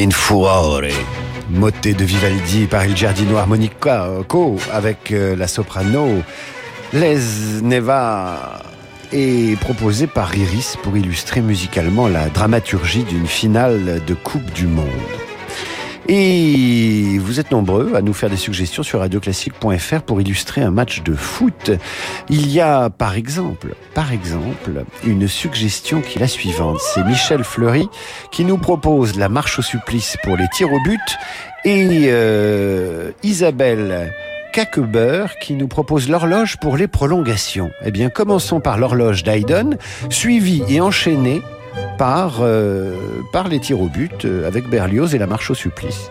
In 0.00 0.12
Furore, 0.12 0.92
motet 1.50 1.92
de 1.92 2.04
Vivaldi 2.04 2.66
par 2.66 2.86
il 2.86 2.96
Giardino 2.96 3.34
Co 4.28 4.56
avec 4.72 5.10
euh, 5.10 5.34
la 5.34 5.48
soprano 5.48 6.22
Les 6.92 7.18
Neva 7.62 8.62
et 9.12 9.56
proposé 9.60 10.06
par 10.06 10.36
Iris 10.36 10.76
pour 10.84 10.96
illustrer 10.96 11.40
musicalement 11.40 12.06
la 12.06 12.28
dramaturgie 12.28 13.02
d'une 13.02 13.26
finale 13.26 14.00
de 14.06 14.14
Coupe 14.14 14.52
du 14.52 14.68
Monde. 14.68 15.27
Et 16.10 17.18
vous 17.18 17.38
êtes 17.38 17.50
nombreux 17.50 17.94
à 17.94 18.00
nous 18.00 18.14
faire 18.14 18.30
des 18.30 18.38
suggestions 18.38 18.82
sur 18.82 19.00
radioclassique.fr 19.00 20.00
pour 20.06 20.22
illustrer 20.22 20.62
un 20.62 20.70
match 20.70 21.02
de 21.02 21.14
foot. 21.14 21.70
Il 22.30 22.50
y 22.50 22.60
a 22.60 22.88
par 22.88 23.14
exemple, 23.14 23.74
par 23.92 24.10
exemple, 24.10 24.84
une 25.04 25.28
suggestion 25.28 26.00
qui 26.00 26.16
est 26.16 26.20
la 26.20 26.28
suivante. 26.28 26.78
C'est 26.80 27.04
Michel 27.04 27.44
Fleury 27.44 27.90
qui 28.32 28.46
nous 28.46 28.56
propose 28.56 29.18
la 29.18 29.28
marche 29.28 29.58
au 29.58 29.62
supplice 29.62 30.16
pour 30.22 30.38
les 30.38 30.48
tirs 30.48 30.72
au 30.72 30.80
but 30.82 31.18
et 31.66 32.06
euh, 32.06 33.10
Isabelle 33.22 34.10
Caquebeur 34.54 35.38
qui 35.38 35.52
nous 35.52 35.68
propose 35.68 36.08
l'horloge 36.08 36.56
pour 36.56 36.78
les 36.78 36.88
prolongations. 36.88 37.70
Eh 37.84 37.90
bien, 37.90 38.08
commençons 38.08 38.60
par 38.60 38.78
l'horloge 38.78 39.24
d'Haydn, 39.24 39.76
suivie 40.08 40.62
et 40.70 40.80
enchaînée 40.80 41.42
par, 41.98 42.40
euh, 42.40 42.94
par 43.32 43.48
les 43.48 43.60
tirs 43.60 43.80
au 43.80 43.88
but 43.88 44.24
euh, 44.24 44.46
avec 44.46 44.68
Berlioz 44.68 45.14
et 45.14 45.18
la 45.18 45.26
marche 45.26 45.50
au 45.50 45.54
supplice. 45.54 46.10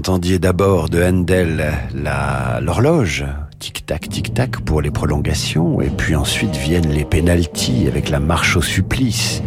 Entendiez 0.00 0.38
d'abord 0.38 0.88
de 0.88 1.02
Handel 1.02 1.74
l'horloge, 2.62 3.26
tic-tac, 3.58 4.08
tic-tac 4.08 4.60
pour 4.62 4.80
les 4.80 4.90
prolongations, 4.90 5.82
et 5.82 5.90
puis 5.90 6.16
ensuite 6.16 6.56
viennent 6.56 6.88
les 6.88 7.04
pénalties 7.04 7.84
avec 7.86 8.08
la 8.08 8.18
marche 8.18 8.56
au 8.56 8.62
supplice. 8.62 9.42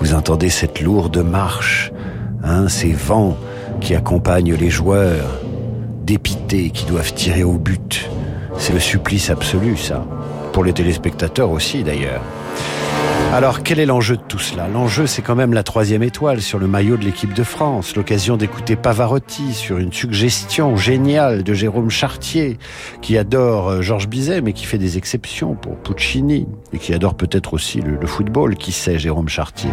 Vous 0.00 0.12
entendez 0.12 0.50
cette 0.50 0.82
lourde 0.82 1.24
marche, 1.24 1.90
hein, 2.42 2.68
ces 2.68 2.92
vents 2.92 3.38
qui 3.80 3.94
accompagnent 3.94 4.54
les 4.56 4.68
joueurs, 4.68 5.40
dépités 6.02 6.68
qui 6.68 6.84
doivent 6.84 7.14
tirer 7.14 7.42
au 7.42 7.54
but. 7.54 8.10
C'est 8.58 8.74
le 8.74 8.80
supplice 8.80 9.30
absolu, 9.30 9.78
ça. 9.78 10.04
Pour 10.52 10.64
les 10.64 10.74
téléspectateurs 10.74 11.50
aussi, 11.50 11.82
d'ailleurs. 11.82 12.20
Alors, 13.34 13.64
quel 13.64 13.80
est 13.80 13.86
l'enjeu 13.86 14.16
de 14.16 14.22
tout 14.22 14.38
cela? 14.38 14.68
L'enjeu, 14.68 15.08
c'est 15.08 15.20
quand 15.20 15.34
même 15.34 15.54
la 15.54 15.64
troisième 15.64 16.04
étoile 16.04 16.40
sur 16.40 16.60
le 16.60 16.68
maillot 16.68 16.96
de 16.96 17.04
l'équipe 17.04 17.34
de 17.34 17.42
France, 17.42 17.96
l'occasion 17.96 18.36
d'écouter 18.36 18.76
Pavarotti 18.76 19.54
sur 19.54 19.78
une 19.78 19.92
suggestion 19.92 20.76
géniale 20.76 21.42
de 21.42 21.52
Jérôme 21.52 21.90
Chartier, 21.90 22.58
qui 23.02 23.18
adore 23.18 23.70
euh, 23.70 23.82
Georges 23.82 24.06
Bizet, 24.06 24.40
mais 24.40 24.52
qui 24.52 24.66
fait 24.66 24.78
des 24.78 24.98
exceptions 24.98 25.56
pour 25.56 25.74
Puccini, 25.74 26.46
et 26.72 26.78
qui 26.78 26.94
adore 26.94 27.16
peut-être 27.16 27.54
aussi 27.54 27.80
le, 27.80 28.06
football, 28.06 28.54
qui 28.54 28.70
sait 28.70 29.00
Jérôme 29.00 29.28
Chartier? 29.28 29.70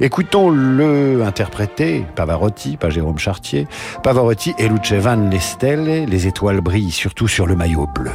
Écoutons-le 0.00 1.22
interpréter, 1.22 2.06
Pavarotti, 2.16 2.78
pas 2.78 2.88
Jérôme 2.88 3.18
Chartier, 3.18 3.66
Pavarotti 4.02 4.54
et 4.58 4.70
Lucevan 4.70 5.28
Lestelle, 5.28 6.06
les 6.08 6.26
étoiles 6.26 6.62
brillent 6.62 6.90
surtout 6.90 7.28
sur 7.28 7.44
le 7.44 7.56
maillot 7.56 7.86
bleu. 7.94 8.10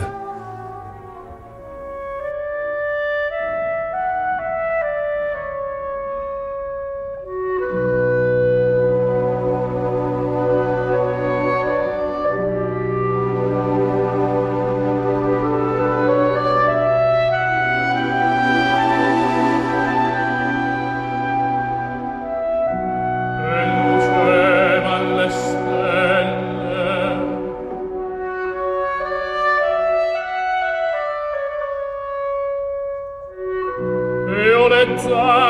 Zeit 34.97 35.46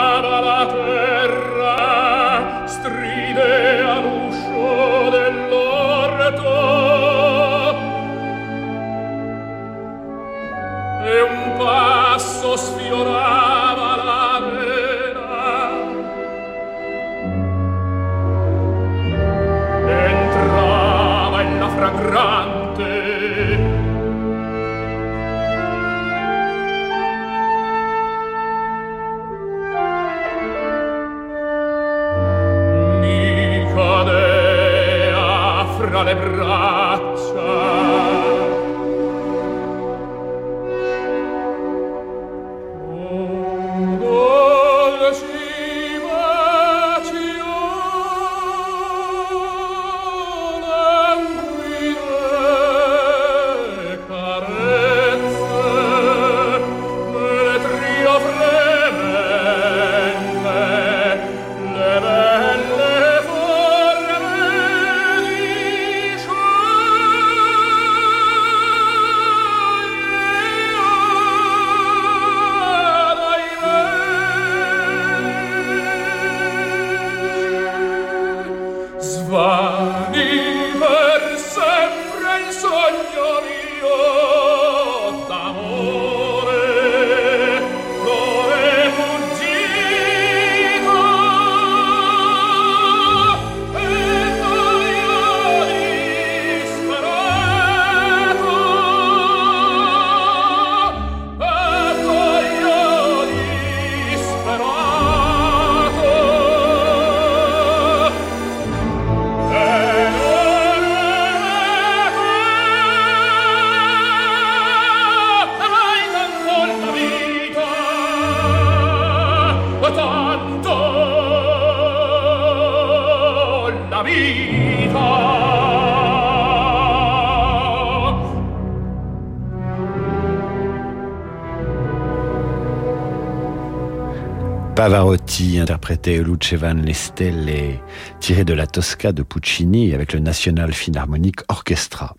Pavarotti 134.88 135.60
interprétait 135.60 136.24
Lucevan 136.24 136.76
Le 136.76 136.94
Stelle 136.94 137.82
tiré 138.22 138.46
de 138.46 138.54
la 138.54 138.66
Tosca 138.66 139.12
de 139.12 139.22
Puccini 139.22 139.94
avec 139.94 140.14
le 140.14 140.20
National 140.20 140.72
Philharmonic 140.72 141.42
Orchestra. 141.50 142.16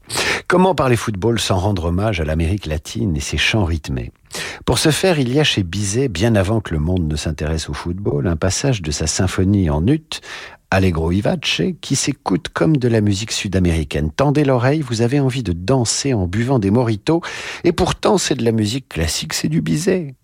Comment 0.48 0.74
parler 0.74 0.96
football 0.96 1.40
sans 1.40 1.56
rendre 1.56 1.86
hommage 1.86 2.20
à 2.20 2.26
l'Amérique 2.26 2.66
latine 2.66 3.16
et 3.16 3.20
ses 3.20 3.38
chants 3.38 3.64
rythmés? 3.64 4.12
Pour 4.66 4.78
ce 4.78 4.90
faire, 4.90 5.18
il 5.18 5.32
y 5.32 5.40
a 5.40 5.44
chez 5.44 5.62
Bizet, 5.62 6.08
bien 6.08 6.34
avant 6.34 6.60
que 6.60 6.74
le 6.74 6.78
monde 6.78 7.10
ne 7.10 7.16
s'intéresse 7.16 7.70
au 7.70 7.72
football, 7.72 8.26
un 8.26 8.36
passage 8.36 8.82
de 8.82 8.90
sa 8.90 9.06
symphonie 9.06 9.70
en 9.70 9.86
ut 9.86 10.20
Allegro 10.70 11.08
Vivace, 11.08 11.62
qui 11.80 11.96
s'écoute 11.96 12.50
comme 12.52 12.76
de 12.76 12.88
la 12.88 13.00
musique 13.00 13.32
sud-américaine. 13.32 14.10
Tendez 14.14 14.44
l'oreille, 14.44 14.82
vous 14.82 15.00
avez 15.00 15.20
envie 15.20 15.42
de 15.42 15.54
danser 15.54 16.12
en 16.12 16.26
buvant 16.26 16.58
des 16.58 16.70
moritos, 16.70 17.22
et 17.64 17.72
pourtant 17.72 18.18
c'est 18.18 18.34
de 18.34 18.44
la 18.44 18.52
musique 18.52 18.90
classique, 18.90 19.32
c'est 19.32 19.48
du 19.48 19.62
Bizet. 19.62 20.16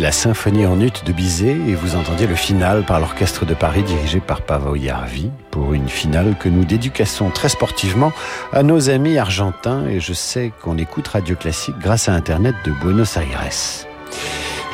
La 0.00 0.12
symphonie 0.12 0.66
en 0.66 0.80
ut 0.80 0.92
de 1.04 1.12
Bizet 1.12 1.56
et 1.68 1.74
vous 1.74 1.96
entendiez 1.96 2.26
le 2.26 2.34
final 2.34 2.84
par 2.84 3.00
l'orchestre 3.00 3.44
de 3.44 3.54
Paris 3.54 3.82
dirigé 3.82 4.20
par 4.20 4.42
Pavo 4.42 4.74
Yarvi 4.74 5.30
pour 5.50 5.74
une 5.74 5.88
finale 5.88 6.34
que 6.38 6.48
nous 6.48 6.64
dédicassons 6.64 7.30
très 7.30 7.48
sportivement 7.48 8.12
à 8.52 8.62
nos 8.62 8.90
amis 8.90 9.16
argentins 9.16 9.86
et 9.86 10.00
je 10.00 10.12
sais 10.12 10.52
qu'on 10.62 10.76
écoute 10.76 11.08
Radio 11.08 11.36
Classique 11.36 11.78
grâce 11.80 12.08
à 12.08 12.14
Internet 12.14 12.54
de 12.64 12.72
Buenos 12.72 13.16
Aires. 13.16 13.44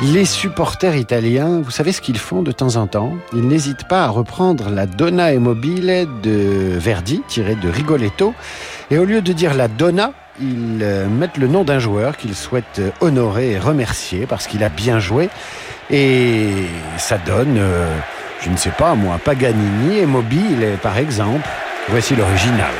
Les 0.01 0.25
supporters 0.25 0.95
italiens, 0.95 1.61
vous 1.61 1.71
savez 1.71 1.91
ce 1.91 2.01
qu'ils 2.01 2.17
font 2.17 2.41
de 2.41 2.51
temps 2.51 2.75
en 2.75 2.87
temps? 2.87 3.13
Ils 3.33 3.47
n'hésitent 3.47 3.87
pas 3.87 4.03
à 4.03 4.09
reprendre 4.09 4.69
la 4.69 4.85
Donna 4.85 5.33
e 5.33 5.39
Mobile 5.39 6.07
de 6.21 6.77
Verdi, 6.77 7.21
tirée 7.27 7.55
de 7.55 7.69
Rigoletto, 7.69 8.33
et 8.91 8.97
au 8.97 9.05
lieu 9.05 9.21
de 9.21 9.31
dire 9.31 9.53
la 9.53 9.67
Donna, 9.67 10.11
ils 10.41 10.79
euh, 10.81 11.07
mettent 11.07 11.37
le 11.37 11.47
nom 11.47 11.63
d'un 11.63 11.79
joueur 11.79 12.17
qu'ils 12.17 12.35
souhaitent 12.35 12.81
honorer 13.01 13.51
et 13.51 13.59
remercier 13.59 14.25
parce 14.25 14.47
qu'il 14.47 14.63
a 14.63 14.69
bien 14.69 14.99
joué. 14.99 15.29
Et 15.89 16.51
ça 16.97 17.17
donne, 17.17 17.57
euh, 17.57 17.87
je 18.41 18.49
ne 18.49 18.57
sais 18.57 18.71
pas 18.71 18.95
moi, 18.95 19.19
Paganini 19.23 19.99
et 19.99 20.05
Mobile 20.05 20.77
par 20.81 20.97
exemple. 20.97 21.47
Voici 21.89 22.15
l'original. 22.15 22.73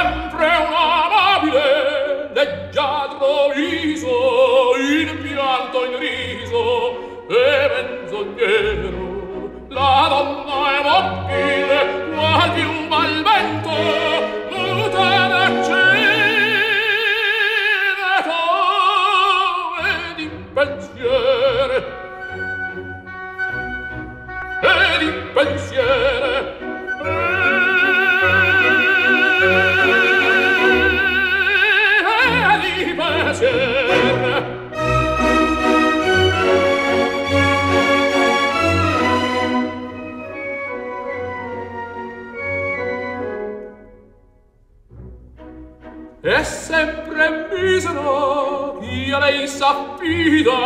sempre 0.00 0.46
un 0.46 0.72
amabile 0.72 2.30
leggiadro 2.32 3.52
viso 3.54 4.76
in 4.78 5.20
pianto 5.22 5.84
in 5.84 5.98
riso 5.98 7.26
e 7.28 7.70
menzognero 7.74 8.89
lei 49.30 49.46
s'affida, 49.46 50.58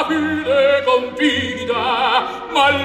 affide 0.00 0.82
confida, 0.84 1.84
mal 2.52 2.76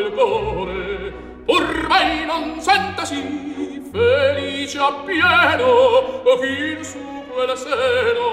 il 0.00 0.12
cuore, 0.14 1.12
ormai 1.46 2.24
non 2.24 2.60
sentasi 2.60 3.90
felice 3.92 4.78
appieno, 4.78 6.22
fin 6.40 6.82
su 6.82 7.24
quel 7.32 7.56
seno 7.56 8.28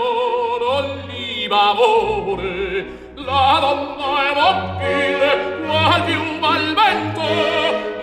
non 0.63 0.86
gli 1.07 1.47
amore, 1.49 2.86
la 3.16 3.57
donna 3.59 4.09
è 4.24 4.34
mobile, 4.41 5.63
qual 5.66 6.03
più 6.03 6.22
malvento, 6.39 7.94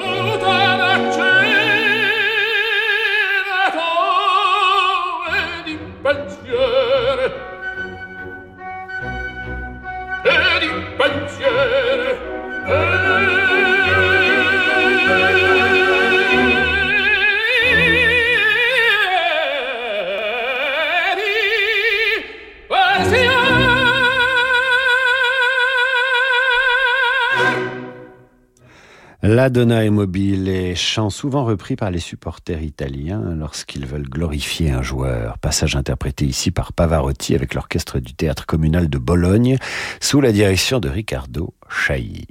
et 29.34 30.74
chant 30.74 31.08
souvent 31.08 31.46
repris 31.46 31.74
par 31.74 31.90
les 31.90 32.00
supporters 32.00 32.62
italiens 32.62 33.34
lorsqu'ils 33.34 33.86
veulent 33.86 34.08
glorifier 34.08 34.70
un 34.70 34.82
joueur. 34.82 35.38
Passage 35.38 35.74
interprété 35.74 36.26
ici 36.26 36.50
par 36.50 36.74
Pavarotti 36.74 37.34
avec 37.34 37.54
l'orchestre 37.54 37.98
du 37.98 38.12
théâtre 38.12 38.44
communal 38.44 38.90
de 38.90 38.98
Bologne 38.98 39.56
sous 40.00 40.20
la 40.20 40.32
direction 40.32 40.80
de 40.80 40.90
Riccardo 40.90 41.54
Chailly. 41.70 42.26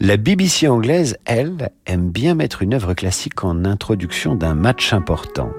La 0.00 0.16
BBC 0.16 0.68
anglaise, 0.68 1.16
elle, 1.24 1.70
aime 1.86 2.10
bien 2.10 2.34
mettre 2.34 2.62
une 2.62 2.74
œuvre 2.74 2.94
classique 2.94 3.42
en 3.42 3.64
introduction 3.64 4.36
d'un 4.36 4.54
match 4.54 4.92
important. 4.92 5.50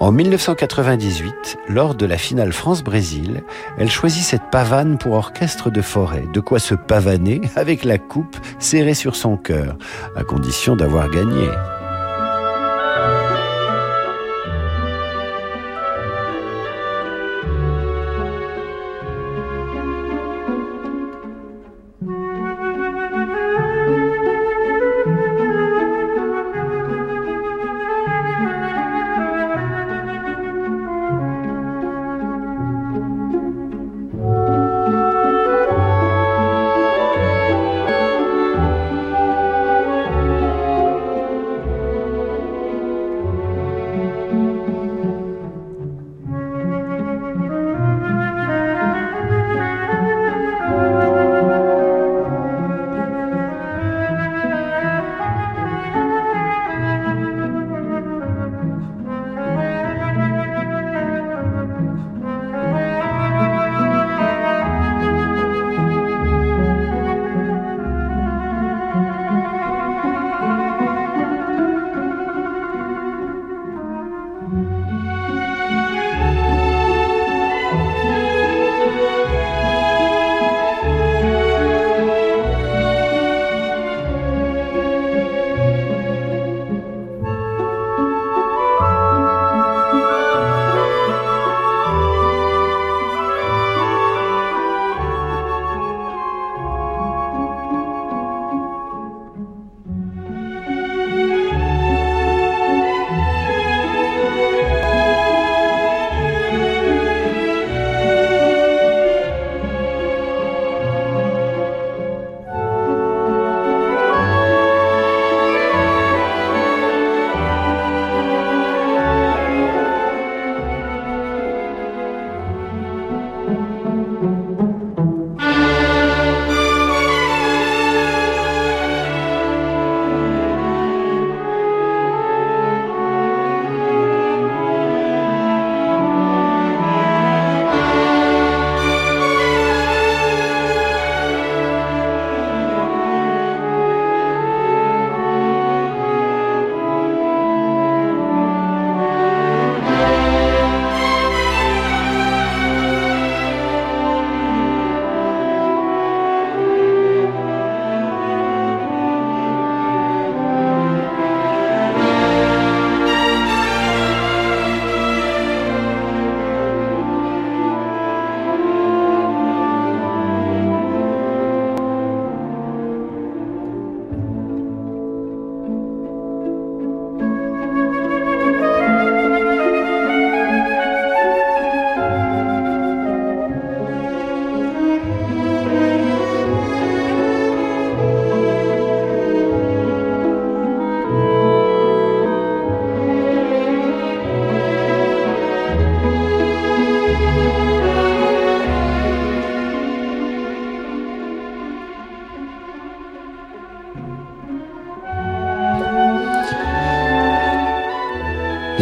En 0.00 0.10
1998, 0.10 1.58
lors 1.68 1.94
de 1.94 2.04
la 2.04 2.18
finale 2.18 2.52
France-Brésil, 2.52 3.44
elle 3.78 3.90
choisit 3.90 4.24
cette 4.24 4.50
pavane 4.50 4.98
pour 4.98 5.12
orchestre 5.12 5.70
de 5.70 5.80
forêt, 5.80 6.24
de 6.32 6.40
quoi 6.40 6.58
se 6.58 6.74
pavaner 6.74 7.40
avec 7.54 7.84
la 7.84 7.98
coupe 7.98 8.36
serrée 8.58 8.94
sur 8.94 9.14
son 9.14 9.36
cœur, 9.36 9.76
à 10.16 10.24
condition 10.24 10.74
d'avoir 10.74 11.08
gagné. 11.08 11.48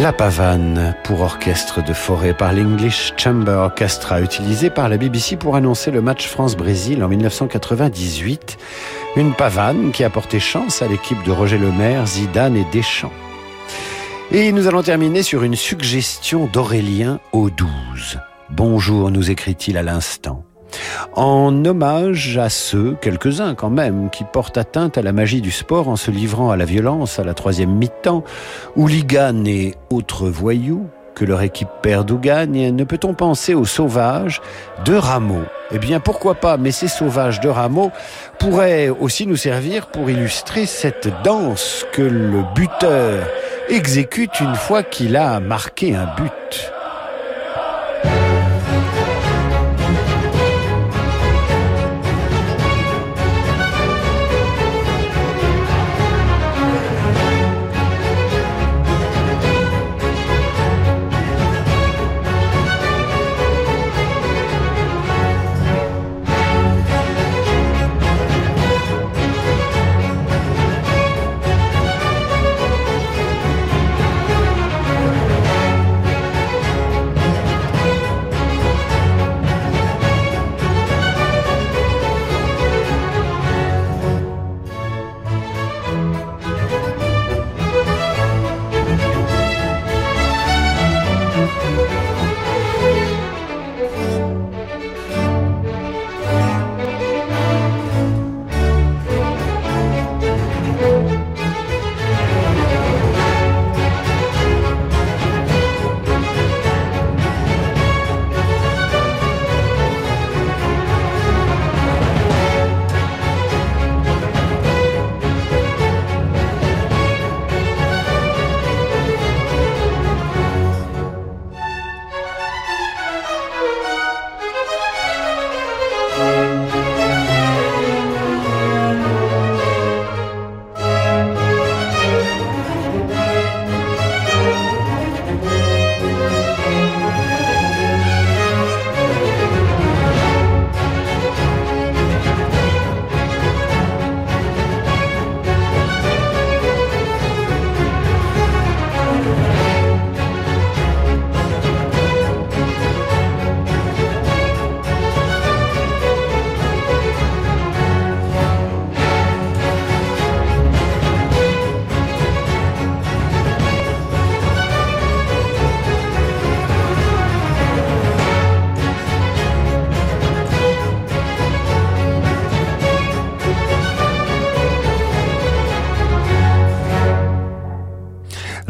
La 0.07 0.13
pavane 0.13 0.95
pour 1.03 1.19
orchestre 1.19 1.83
de 1.83 1.91
forêt 1.91 2.33
par 2.33 2.53
l'English 2.53 3.11
Chamber 3.17 3.51
Orchestra, 3.51 4.21
utilisé 4.21 4.69
par 4.69 4.87
la 4.87 4.95
BBC 4.95 5.35
pour 5.35 5.57
annoncer 5.57 5.91
le 5.91 6.01
match 6.01 6.27
France-Brésil 6.27 7.03
en 7.03 7.09
1998. 7.09 8.57
Une 9.17 9.33
pavane 9.33 9.91
qui 9.91 10.05
a 10.05 10.09
porté 10.09 10.39
chance 10.39 10.81
à 10.81 10.87
l'équipe 10.87 11.21
de 11.23 11.31
Roger 11.31 11.57
Lemaire, 11.57 12.07
Zidane 12.07 12.55
et 12.55 12.65
Deschamps. 12.71 13.11
Et 14.31 14.53
nous 14.53 14.67
allons 14.67 14.81
terminer 14.81 15.23
sur 15.23 15.43
une 15.43 15.57
suggestion 15.57 16.45
d'Aurélien 16.45 17.19
au 17.33 17.49
12. 17.49 17.67
Bonjour, 18.49 19.11
nous 19.11 19.29
écrit-il 19.29 19.77
à 19.77 19.83
l'instant 19.83 20.45
en 21.13 21.65
hommage 21.65 22.37
à 22.37 22.49
ceux, 22.49 22.95
quelques-uns 23.01 23.55
quand 23.55 23.69
même, 23.69 24.09
qui 24.09 24.23
portent 24.23 24.57
atteinte 24.57 24.97
à 24.97 25.01
la 25.01 25.11
magie 25.11 25.41
du 25.41 25.51
sport 25.51 25.87
en 25.87 25.95
se 25.95 26.11
livrant 26.11 26.51
à 26.51 26.57
la 26.57 26.65
violence 26.65 27.19
à 27.19 27.23
la 27.23 27.33
troisième 27.33 27.71
mi-temps, 27.71 28.23
hooligans 28.75 29.45
et 29.45 29.75
autres 29.89 30.27
voyous, 30.27 30.87
que 31.17 31.25
leur 31.25 31.41
équipe 31.41 31.69
perde 31.81 32.11
ou 32.11 32.19
gagne, 32.19 32.75
ne 32.75 32.83
peut-on 32.83 33.15
penser 33.15 33.55
aux 33.55 33.65
sauvages 33.65 34.39
de 34.85 34.93
Rameau? 34.93 35.41
Eh 35.71 35.79
bien, 35.79 35.99
pourquoi 35.99 36.35
pas, 36.35 36.57
mais 36.57 36.71
ces 36.71 36.87
sauvages 36.87 37.39
de 37.39 37.49
Rameau 37.49 37.91
pourraient 38.37 38.89
aussi 38.89 39.25
nous 39.25 39.35
servir 39.35 39.87
pour 39.87 40.11
illustrer 40.11 40.67
cette 40.67 41.09
danse 41.23 41.87
que 41.91 42.03
le 42.03 42.43
buteur 42.53 43.23
exécute 43.67 44.39
une 44.39 44.53
fois 44.53 44.83
qu'il 44.83 45.15
a 45.15 45.39
marqué 45.39 45.95
un 45.95 46.05
but. 46.15 46.71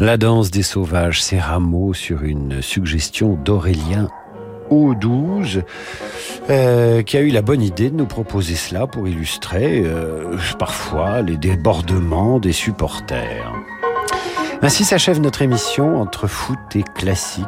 La 0.08 0.16
danse 0.16 0.50
des 0.50 0.62
sauvages, 0.62 1.22
c'est 1.22 1.38
Rameau 1.38 1.92
sur 1.92 2.22
une 2.22 2.62
suggestion 2.62 3.34
d'Aurélien 3.34 4.08
au 4.70 4.94
12, 4.94 5.64
euh, 6.48 7.02
qui 7.02 7.18
a 7.18 7.20
eu 7.20 7.28
la 7.28 7.42
bonne 7.42 7.60
idée 7.60 7.90
de 7.90 7.94
nous 7.94 8.06
proposer 8.06 8.54
cela 8.54 8.86
pour 8.86 9.06
illustrer 9.06 9.82
euh, 9.84 10.34
parfois 10.58 11.20
les 11.20 11.36
débordements 11.36 12.38
des 12.38 12.52
supporters. 12.52 13.52
Ainsi 14.62 14.84
s'achève 14.84 15.20
notre 15.20 15.42
émission 15.42 16.00
entre 16.00 16.26
foot 16.26 16.58
et 16.74 16.84
classique. 16.94 17.44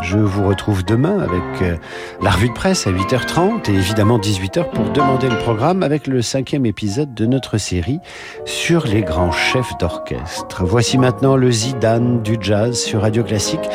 Je 0.00 0.18
vous 0.18 0.46
retrouve 0.46 0.84
demain 0.84 1.18
avec 1.20 1.62
euh, 1.62 1.76
la 2.20 2.30
revue 2.30 2.48
de 2.48 2.54
presse 2.54 2.86
à 2.86 2.90
8h30 2.90 3.70
et 3.70 3.74
évidemment 3.74 4.18
18h 4.18 4.70
pour 4.70 4.90
demander 4.90 5.28
le 5.28 5.38
programme 5.38 5.82
avec 5.82 6.06
le 6.06 6.22
cinquième 6.22 6.66
épisode 6.66 7.14
de 7.14 7.26
notre 7.26 7.58
série 7.58 8.00
sur 8.44 8.86
les 8.86 9.02
grands 9.02 9.32
chefs 9.32 9.76
d'orchestre. 9.78 10.64
Voici 10.64 10.98
maintenant 10.98 11.36
le 11.36 11.50
Zidane 11.50 12.22
du 12.22 12.36
jazz 12.40 12.78
sur 12.78 13.02
Radio 13.02 13.22
Classique. 13.22 13.68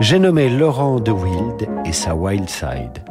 J'ai 0.00 0.18
nommé 0.18 0.48
Laurent 0.48 1.00
de 1.00 1.10
Wild 1.10 1.68
et 1.84 1.92
sa 1.92 2.14
Wild 2.14 2.48
Side. 2.48 3.02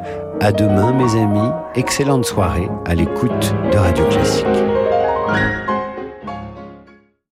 À 0.42 0.52
demain 0.52 0.92
mes 0.92 1.20
amis, 1.22 1.52
excellente 1.76 2.26
soirée 2.26 2.70
à 2.86 2.96
l'écoute 2.96 3.56
de 3.72 3.78
Radio 3.78 4.06
Classique. 4.08 5.63